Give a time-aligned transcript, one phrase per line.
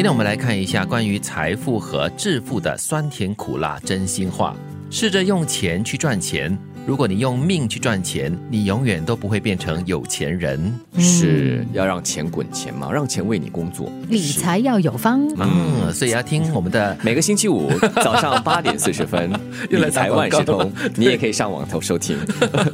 [0.00, 4.56] 今天我们来看一下关于财富和致富的酸甜苦辣真心话。
[4.90, 6.58] 试着用钱去赚钱。
[6.90, 10.74] 如果你用命去赚钱，你永远都不会变成有钱人。
[10.98, 13.88] 是要让钱滚钱嘛，让钱为你工作。
[14.08, 15.24] 理财要有方。
[15.38, 17.70] 嗯，所以要听我们的每个星期五
[18.02, 19.30] 早上八点四十分，
[19.70, 22.18] 又来理财万事通，你也可以上网头收听。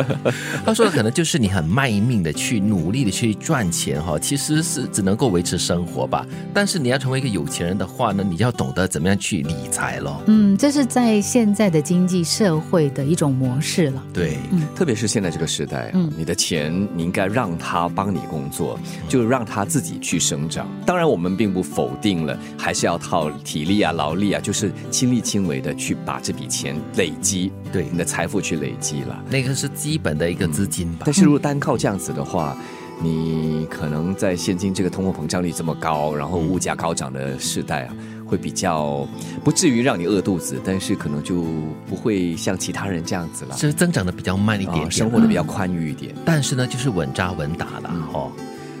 [0.64, 6.26] 他说的可能就是你很卖命的去努力的去赚钱哈，其实是只能够维持生活吧。
[6.54, 10.22] 但是你要成为一个有钱人的话呢，你要懂得怎么样去理财咯。
[10.28, 13.97] 嗯，这是在现在的经济社会的一种模式了。
[14.12, 14.38] 对，
[14.74, 20.68] 特别是现在这个时代啊，嗯你的钱你应该让他帮你工作，就让他自己去生长。
[20.86, 29.22] 当然，我们并不否定了，还是要靠体力啊、劳力啊，就是亲力亲为的去把这笔钱累积，对你的财富去累积了。
[29.30, 31.02] 那个是基本的一个资金吧。
[31.04, 32.56] 但是如果单靠这样子的话，
[33.00, 37.94] 你可能在现今这个通货膨胀率这么高，然后物价高涨的时代啊，
[38.28, 39.08] 会比较
[39.42, 41.44] 不至于让你饿肚子，但是可能就
[41.88, 46.14] 不会像其他人这样子了，是增长的比较慢一点生活的比较宽裕一点。
[46.24, 48.30] 但是呢，就是稳扎稳打了嗯哦。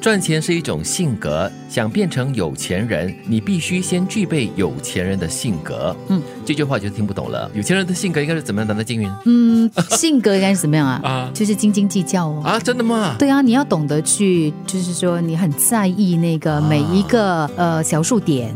[0.00, 5.96] 赚钱是一种性格，想变成有钱人，你必须先具备有钱人的性格。
[6.08, 7.48] 嗯，这句话就听不懂了。
[7.54, 8.82] 有钱人的性格应该是怎么样的呢？
[8.82, 11.00] 金云嗯，性格应该是怎么样啊？
[11.08, 12.42] 啊就是斤斤计较哦。
[12.44, 13.14] 啊，真的吗？
[13.16, 18.52] 对啊，你要懂得去，就是说你很在意那个每一个、呃小数点，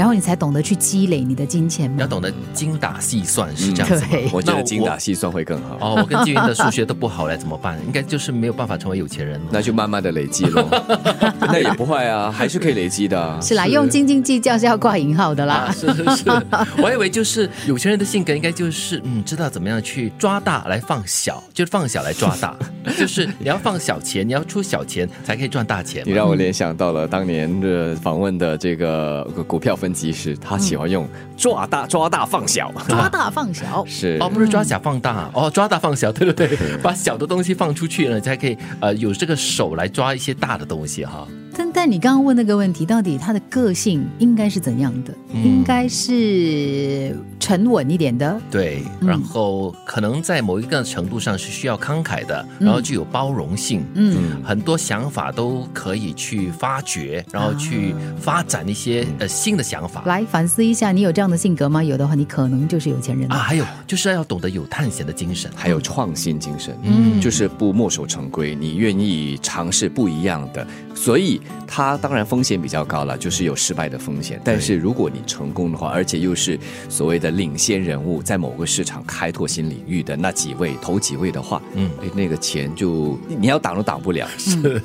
[0.00, 1.98] 然后你才懂得去积累你的金钱嘛。
[2.00, 5.76] 要懂得精打细算，是这样子我觉得精打细算会更好。
[5.78, 7.78] 哦，我跟金云的数学都不好嘞，怎么办？
[7.84, 9.46] 应该就是没有办法成为有钱人了。
[9.50, 10.66] 那就慢慢的累积喽，
[11.38, 13.38] 那也不坏啊，还是可以累积的啊。
[13.42, 15.66] 是啦，用斤斤计较是要挂引号的啦。
[15.68, 16.30] 啊，是是是，
[16.78, 22.56] 我还以为就是有钱人的性格应该就是嗯，知道怎么样去抓大来放小，就是放小来抓大，
[22.98, 26.02] 就是你要放小钱，你要出小钱才可以赚大钱。
[26.06, 34.18] 你让我联想到了当年的访问的这个股票分析师，他喜欢用抓大抓大放小，抓大放小， 是。
[34.20, 41.26] 哦，不是抓小放大，哦，抓大放小，对对对， 把小的东西放出去了，才可以呃有这个手来抓一些大的东西哈。
[41.60, 45.12] 但但你刚刚问那个问题，到底他的个性应该是怎样的？
[45.34, 45.44] 嗯。
[45.44, 48.40] 应该是沉稳一点的。
[48.50, 60.02] 对，然后可能在某一个程度上是需要慷慨的，然后具有包容性，嗯，很多想法都可以去发掘，然后去发展一些呃新的想法。
[60.06, 61.84] 来反思一下，你有这样的性格吗？
[61.84, 63.30] 有的话，你可能就是有钱人。
[63.30, 65.50] 啊，还有就是要懂得有探险的精神。
[65.54, 67.20] 还有创新精神，嗯。
[67.20, 74.40] 就是不墨守成规，你愿意尝试不一样的，所以它当然风险比较高了，就是有失败的风险。
[74.44, 84.28] 但是如果你成功的话，而且又是所谓的领先人物，在某个市场开拓新领域的那几位头几位的话，嗯哎，那个钱就你要挡都挡不了。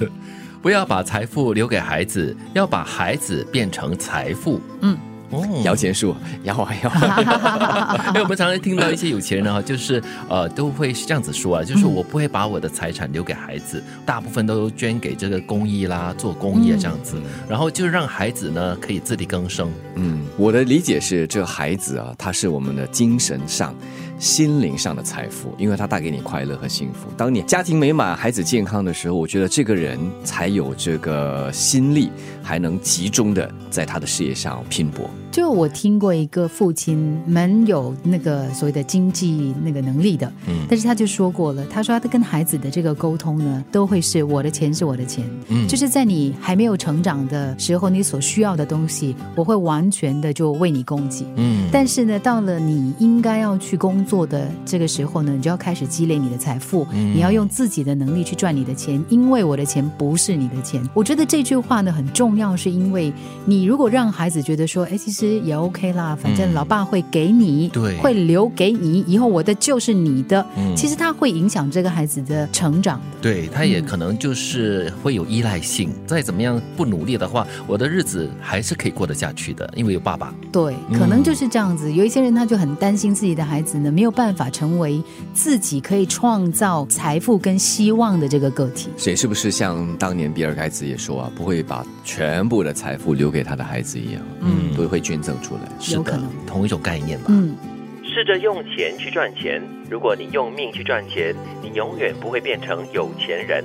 [0.62, 4.59] 不要把财富留给孩子，要把孩子变成财富。
[4.82, 4.97] 嗯。
[5.31, 17.18] 哦，摇钱树，摇啊摇啊，因为 我们常常听到一些有钱人啊，就是呃都会是这样子说啊，就是嗯我不会把我的财产留给孩子，大部分都捐给这个公益啦，做公益啊这样子，
[17.50, 19.72] 然后就让孩子呢可以自力更生。
[19.96, 23.74] 嗯，我的理解是，这个孩子啊，他是我们的精神上、
[24.18, 27.09] 心灵上的财富，因为它带给你快乐和幸福。
[27.18, 32.09] 当你家庭美满、孩子健康的时候，我觉得这个人才有这个心力，
[32.42, 35.09] 还能集中的在他的事业上拼搏。
[35.35, 40.66] 就我听过一个父亲蛮有那个所谓的经济那个能力的，嗯。
[40.69, 45.68] 但是他就说过了，他说他跟孩子的这个沟通呢，都会是我的钱是我的钱，嗯。
[45.68, 51.25] 就是在你还没有成长的时候，你所需要的东西，我会完全的就为你供给。
[51.35, 57.13] 嗯，但是呢，到了你应该要去工作的这个时候呢，你就要开始积累你的财富，嗯。
[57.13, 60.81] 你要用自己的能力去赚你的钱，因为我的钱不是你的钱。
[60.94, 63.12] 我觉得这句话呢很重要，是因为
[63.44, 70.46] 你如果让孩子觉得说，哎，其实也 OK 啦，反正老爸会给你，对会留给你，以后我的就是你的。
[70.58, 73.18] 嗯其实他会影响这个孩子的成长的。
[73.22, 80.34] 对他也可能就是会有依赖性，再怎么样不努力的话，我的日子还是可以过得下去的，因为有爸爸。
[80.52, 81.91] 对，可能就是这样子。
[81.91, 85.02] 有一些人他就很担心自己的孩子呢没有办法成为
[85.34, 88.90] 自己可以创造财富跟希望的这个个体。
[88.97, 95.62] 所以是不是像当年比尔盖茨也说啊，不会把全部的财富留给他的孩子一样，嗯都会捐赠出来。
[95.79, 97.26] 是的有可能，同一种概念吧。
[97.29, 97.56] 嗯，
[98.03, 99.62] 试着用钱去赚钱。
[99.90, 103.64] 如果你用命去赚钱，你永远不会变成有钱人。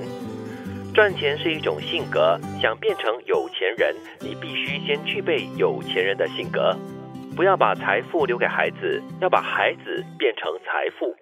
[0.93, 6.75] 赚钱是一种性格，想变成有钱人，你必须先具备有钱人的性格。
[7.33, 11.15] 不要把财富留给孩子，要把孩子变成财富。